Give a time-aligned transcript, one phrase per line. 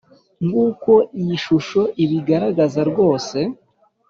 [0.45, 3.39] Nk uko iyi shusho ibigaragaza rwse